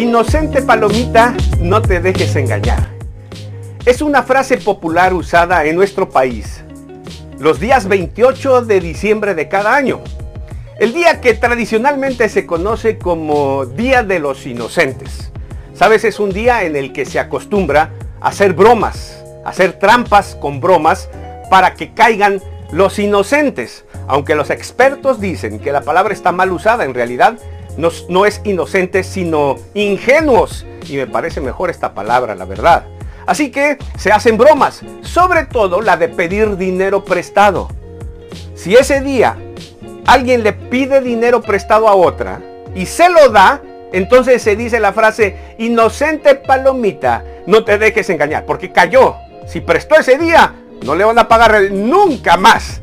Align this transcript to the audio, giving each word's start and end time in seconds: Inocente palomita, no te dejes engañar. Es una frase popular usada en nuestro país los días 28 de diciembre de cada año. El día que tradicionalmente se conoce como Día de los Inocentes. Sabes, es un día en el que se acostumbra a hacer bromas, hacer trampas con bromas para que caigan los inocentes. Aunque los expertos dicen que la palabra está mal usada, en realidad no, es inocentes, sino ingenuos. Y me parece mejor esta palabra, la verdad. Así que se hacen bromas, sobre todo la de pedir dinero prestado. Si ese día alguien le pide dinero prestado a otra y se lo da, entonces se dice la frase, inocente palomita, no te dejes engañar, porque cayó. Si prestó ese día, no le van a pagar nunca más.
Inocente 0.00 0.62
palomita, 0.62 1.34
no 1.58 1.82
te 1.82 2.00
dejes 2.00 2.34
engañar. 2.34 2.88
Es 3.84 4.00
una 4.00 4.22
frase 4.22 4.56
popular 4.56 5.12
usada 5.12 5.66
en 5.66 5.76
nuestro 5.76 6.08
país 6.08 6.64
los 7.38 7.60
días 7.60 7.86
28 7.86 8.62
de 8.62 8.80
diciembre 8.80 9.34
de 9.34 9.48
cada 9.48 9.76
año. 9.76 10.00
El 10.78 10.94
día 10.94 11.20
que 11.20 11.34
tradicionalmente 11.34 12.30
se 12.30 12.46
conoce 12.46 12.96
como 12.96 13.66
Día 13.66 14.02
de 14.02 14.20
los 14.20 14.46
Inocentes. 14.46 15.32
Sabes, 15.74 16.04
es 16.04 16.18
un 16.18 16.32
día 16.32 16.64
en 16.64 16.76
el 16.76 16.94
que 16.94 17.04
se 17.04 17.18
acostumbra 17.18 17.90
a 18.22 18.28
hacer 18.28 18.54
bromas, 18.54 19.22
hacer 19.44 19.74
trampas 19.74 20.34
con 20.34 20.62
bromas 20.62 21.10
para 21.50 21.74
que 21.74 21.92
caigan 21.92 22.40
los 22.72 22.98
inocentes. 22.98 23.84
Aunque 24.08 24.34
los 24.34 24.48
expertos 24.48 25.20
dicen 25.20 25.58
que 25.58 25.72
la 25.72 25.82
palabra 25.82 26.14
está 26.14 26.32
mal 26.32 26.52
usada, 26.52 26.86
en 26.86 26.94
realidad 26.94 27.36
no, 27.80 28.26
es 28.26 28.40
inocentes, 28.44 29.06
sino 29.06 29.56
ingenuos. 29.74 30.66
Y 30.88 30.96
me 30.96 31.06
parece 31.06 31.40
mejor 31.40 31.70
esta 31.70 31.94
palabra, 31.94 32.34
la 32.34 32.44
verdad. 32.44 32.86
Así 33.26 33.50
que 33.50 33.78
se 33.96 34.12
hacen 34.12 34.36
bromas, 34.36 34.82
sobre 35.02 35.44
todo 35.44 35.80
la 35.80 35.96
de 35.96 36.08
pedir 36.08 36.56
dinero 36.56 37.04
prestado. 37.04 37.68
Si 38.54 38.74
ese 38.74 39.00
día 39.00 39.36
alguien 40.06 40.42
le 40.42 40.52
pide 40.52 41.00
dinero 41.00 41.40
prestado 41.40 41.88
a 41.88 41.94
otra 41.94 42.40
y 42.74 42.86
se 42.86 43.08
lo 43.08 43.28
da, 43.28 43.62
entonces 43.92 44.42
se 44.42 44.56
dice 44.56 44.80
la 44.80 44.92
frase, 44.92 45.36
inocente 45.58 46.34
palomita, 46.34 47.24
no 47.46 47.64
te 47.64 47.78
dejes 47.78 48.10
engañar, 48.10 48.46
porque 48.46 48.72
cayó. 48.72 49.16
Si 49.46 49.60
prestó 49.60 49.96
ese 49.96 50.16
día, 50.18 50.54
no 50.84 50.94
le 50.94 51.04
van 51.04 51.18
a 51.18 51.28
pagar 51.28 51.70
nunca 51.70 52.36
más. 52.36 52.79